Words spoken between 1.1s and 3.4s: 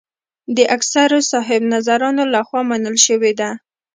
صاحب نظرانو له خوا منل شوې